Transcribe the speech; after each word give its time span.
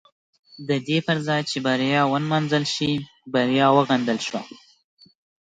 د 0.67 0.69
دې 0.87 0.97
پر 1.07 1.17
ځای 1.27 1.41
چې 1.49 1.57
بریا 1.65 2.01
ونمانځل 2.11 2.63
شي 2.75 2.91
بریا 3.33 3.67
وغندل 3.77 4.17
شوه. 4.27 4.41